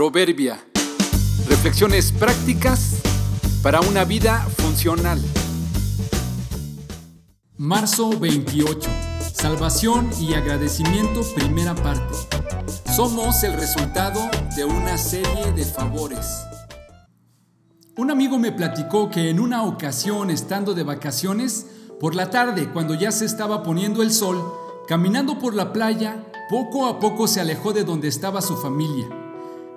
Proverbia. 0.00 0.58
Reflexiones 1.46 2.10
prácticas 2.10 3.02
para 3.62 3.82
una 3.82 4.06
vida 4.06 4.38
funcional. 4.56 5.20
Marzo 7.58 8.18
28. 8.18 8.88
Salvación 9.34 10.08
y 10.18 10.32
agradecimiento, 10.32 11.20
primera 11.34 11.74
parte. 11.74 12.16
Somos 12.96 13.44
el 13.44 13.52
resultado 13.52 14.22
de 14.56 14.64
una 14.64 14.96
serie 14.96 15.52
de 15.52 15.66
favores. 15.66 16.46
Un 17.98 18.10
amigo 18.10 18.38
me 18.38 18.52
platicó 18.52 19.10
que 19.10 19.28
en 19.28 19.38
una 19.38 19.64
ocasión, 19.64 20.30
estando 20.30 20.72
de 20.72 20.82
vacaciones, 20.82 21.66
por 22.00 22.14
la 22.14 22.30
tarde, 22.30 22.70
cuando 22.72 22.94
ya 22.94 23.12
se 23.12 23.26
estaba 23.26 23.62
poniendo 23.62 24.02
el 24.02 24.12
sol, 24.12 24.50
caminando 24.88 25.38
por 25.38 25.52
la 25.54 25.74
playa, 25.74 26.24
poco 26.48 26.86
a 26.86 26.98
poco 26.98 27.28
se 27.28 27.42
alejó 27.42 27.74
de 27.74 27.84
donde 27.84 28.08
estaba 28.08 28.40
su 28.40 28.56
familia. 28.56 29.19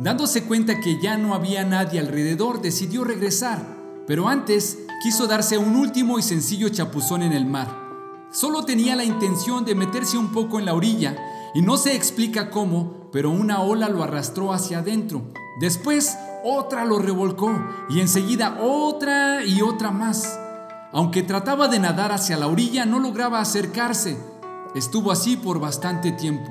Dándose 0.00 0.44
cuenta 0.44 0.80
que 0.80 0.98
ya 0.98 1.18
no 1.18 1.34
había 1.34 1.62
nadie 1.62 2.00
alrededor, 2.00 2.62
decidió 2.62 3.04
regresar, 3.04 3.58
pero 4.06 4.30
antes 4.30 4.78
quiso 5.02 5.26
darse 5.26 5.58
un 5.58 5.76
último 5.76 6.18
y 6.18 6.22
sencillo 6.22 6.70
chapuzón 6.70 7.22
en 7.22 7.34
el 7.34 7.44
mar. 7.44 7.68
Solo 8.32 8.64
tenía 8.64 8.96
la 8.96 9.04
intención 9.04 9.66
de 9.66 9.74
meterse 9.74 10.16
un 10.16 10.32
poco 10.32 10.58
en 10.58 10.64
la 10.64 10.72
orilla 10.72 11.18
y 11.52 11.60
no 11.60 11.76
se 11.76 11.94
explica 11.94 12.48
cómo, 12.48 13.10
pero 13.12 13.30
una 13.30 13.60
ola 13.60 13.90
lo 13.90 14.02
arrastró 14.02 14.54
hacia 14.54 14.78
adentro. 14.78 15.20
Después 15.60 16.16
otra 16.44 16.86
lo 16.86 16.98
revolcó 16.98 17.52
y 17.90 18.00
enseguida 18.00 18.56
otra 18.58 19.44
y 19.44 19.60
otra 19.60 19.90
más. 19.90 20.40
Aunque 20.94 21.22
trataba 21.22 21.68
de 21.68 21.78
nadar 21.78 22.10
hacia 22.10 22.38
la 22.38 22.46
orilla, 22.46 22.86
no 22.86 23.00
lograba 23.00 23.38
acercarse. 23.38 24.16
Estuvo 24.74 25.12
así 25.12 25.36
por 25.36 25.60
bastante 25.60 26.10
tiempo. 26.10 26.50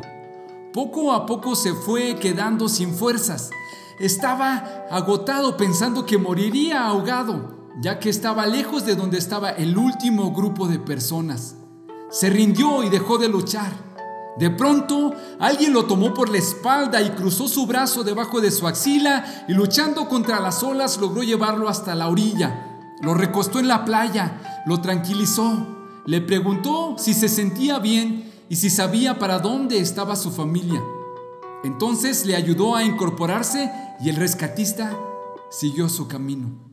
Poco 0.74 1.14
a 1.14 1.26
poco 1.26 1.56
se 1.56 1.74
fue 1.74 2.18
quedando 2.18 2.70
sin 2.70 2.94
fuerzas. 2.94 3.50
Estaba 4.00 4.86
agotado 4.92 5.58
pensando 5.58 6.06
que 6.06 6.20
moriría 6.20 6.86
ahogado, 6.86 7.72
ya 7.82 7.98
que 7.98 8.10
estaba 8.10 8.46
lejos 8.46 8.86
de 8.86 8.96
donde 8.96 9.18
estaba 9.18 9.50
el 9.50 9.78
último 9.80 10.32
grupo 10.32 10.68
de 10.68 10.78
personas. 10.78 11.56
Se 12.12 12.30
rindió 12.30 12.84
y 12.84 12.90
dejó 12.90 13.18
de 13.18 13.30
luchar. 13.30 13.72
De 14.38 14.52
pronto, 14.52 15.16
alguien 15.40 15.74
lo 15.74 15.86
tomó 15.86 16.14
por 16.14 16.30
la 16.30 16.38
espalda 16.38 17.02
y 17.02 17.10
cruzó 17.10 17.48
su 17.48 17.66
brazo 17.66 18.04
debajo 18.04 18.40
de 18.40 18.52
su 18.52 18.68
axila 18.68 19.46
y 19.48 19.54
luchando 19.54 20.08
contra 20.08 20.40
las 20.40 20.62
olas 20.62 21.00
logró 21.00 21.24
llevarlo 21.24 21.68
hasta 21.68 21.96
la 21.96 22.10
orilla. 22.10 22.68
Lo 23.02 23.16
recostó 23.16 23.60
en 23.60 23.68
la 23.68 23.86
playa, 23.86 24.64
lo 24.68 24.82
tranquilizó, 24.82 25.66
le 26.06 26.22
preguntó 26.22 26.96
si 27.00 27.16
se 27.16 27.28
sentía 27.28 27.80
bien 27.80 28.29
y 28.50 28.56
si 28.56 28.70
sabía 28.70 29.20
para 29.20 29.40
dónde 29.40 29.80
estaba 29.80 30.16
su 30.16 30.32
familia. 30.32 30.84
Entonces 31.64 32.26
le 32.26 32.36
ayudó 32.36 32.76
a 32.76 32.84
incorporarse 32.84 33.72
y 34.02 34.10
el 34.10 34.16
rescatista 34.16 34.98
siguió 35.50 35.88
su 35.90 36.08
camino. 36.08 36.72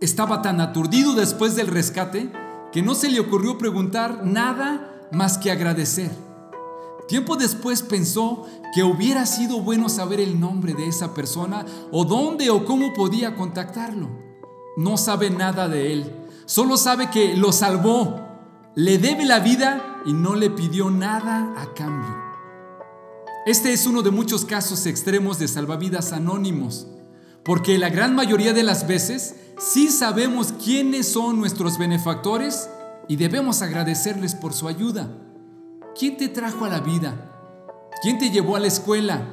Estaba 0.00 0.42
tan 0.42 0.60
aturdido 0.60 1.14
después 1.14 1.56
del 1.56 1.68
rescate 1.68 2.30
que 2.72 2.82
no 2.82 2.94
se 2.94 3.08
le 3.08 3.20
ocurrió 3.20 3.56
preguntar 3.56 4.24
nada 4.24 5.08
más 5.12 5.38
que 5.38 5.50
agradecer. 5.50 6.10
Tiempo 7.06 7.36
después 7.36 7.82
pensó 7.82 8.46
que 8.74 8.82
hubiera 8.82 9.26
sido 9.26 9.60
bueno 9.60 9.88
saber 9.88 10.20
el 10.20 10.40
nombre 10.40 10.74
de 10.74 10.88
esa 10.88 11.14
persona 11.14 11.64
o 11.92 12.04
dónde 12.04 12.50
o 12.50 12.64
cómo 12.64 12.92
podía 12.92 13.36
contactarlo 13.36 14.24
no 14.76 14.96
sabe 14.96 15.30
nada 15.30 15.68
de 15.68 15.92
él, 15.92 16.12
solo 16.46 16.76
sabe 16.76 17.10
que 17.10 17.36
lo 17.36 17.52
salvó, 17.52 18.20
le 18.74 18.98
debe 18.98 19.24
la 19.24 19.38
vida 19.38 19.93
y 20.04 20.12
no 20.12 20.34
le 20.34 20.50
pidió 20.50 20.90
nada 20.90 21.54
a 21.56 21.72
cambio. 21.74 22.22
Este 23.46 23.72
es 23.72 23.86
uno 23.86 24.02
de 24.02 24.10
muchos 24.10 24.44
casos 24.44 24.86
extremos 24.86 25.38
de 25.38 25.48
salvavidas 25.48 26.12
anónimos, 26.12 26.86
porque 27.42 27.78
la 27.78 27.90
gran 27.90 28.14
mayoría 28.14 28.52
de 28.52 28.62
las 28.62 28.86
veces 28.86 29.36
sí 29.58 29.88
sabemos 29.88 30.52
quiénes 30.52 31.08
son 31.08 31.38
nuestros 31.38 31.78
benefactores 31.78 32.70
y 33.06 33.16
debemos 33.16 33.60
agradecerles 33.60 34.34
por 34.34 34.54
su 34.54 34.66
ayuda. 34.66 35.10
¿Quién 35.98 36.16
te 36.16 36.28
trajo 36.28 36.64
a 36.64 36.70
la 36.70 36.80
vida? 36.80 37.30
¿Quién 38.02 38.18
te 38.18 38.30
llevó 38.30 38.56
a 38.56 38.60
la 38.60 38.66
escuela? 38.66 39.26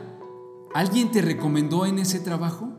¿Alguien 0.73 1.11
te 1.11 1.21
recomendó 1.21 1.85
en 1.85 1.99
ese 1.99 2.19
trabajo? 2.19 2.69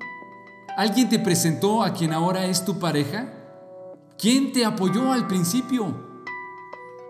¿Alguien 0.77 1.09
te 1.09 1.19
presentó 1.19 1.83
a 1.83 1.93
quien 1.93 2.13
ahora 2.13 2.47
es 2.47 2.65
tu 2.65 2.79
pareja? 2.79 3.33
¿Quién 4.19 4.53
te 4.53 4.65
apoyó 4.65 5.13
al 5.13 5.27
principio? 5.27 6.12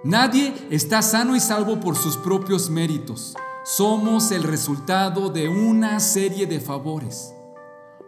Nadie 0.05 0.53
está 0.71 1.01
sano 1.01 1.37
y 1.37 1.41
salvo 1.41 1.79
por 1.79 1.95
sus 1.95 2.17
propios 2.17 2.69
méritos. 2.69 3.35
Somos 3.65 4.33
el 4.33 4.43
resultado 4.43 5.29
de 5.29 5.49
una 5.49 6.01
serie 6.01 6.47
de 6.47 6.59
favores. 6.59 7.33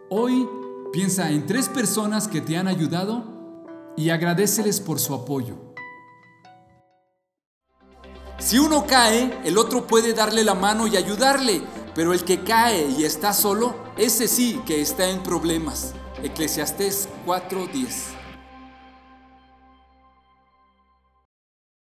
Hoy 0.09 0.45
piensa 0.91 1.31
en 1.31 1.45
tres 1.45 1.69
personas 1.69 2.27
que 2.27 2.41
te 2.41 2.57
han 2.57 2.67
ayudado 2.67 3.23
y 3.95 4.09
agradeceles 4.09 4.81
por 4.81 4.99
su 4.99 5.13
apoyo. 5.13 5.55
Si 8.39 8.59
uno 8.59 8.85
cae, 8.85 9.39
el 9.45 9.57
otro 9.57 9.87
puede 9.87 10.13
darle 10.13 10.43
la 10.43 10.53
mano 10.53 10.87
y 10.87 10.97
ayudarle, 10.97 11.61
pero 11.95 12.11
el 12.11 12.25
que 12.25 12.43
cae 12.43 12.89
y 12.89 13.05
está 13.05 13.31
solo, 13.31 13.73
ese 13.95 14.27
sí 14.27 14.61
que 14.65 14.81
está 14.81 15.09
en 15.09 15.23
problemas. 15.23 15.93
Eclesiastés 16.21 17.07
4:10 17.25 18.24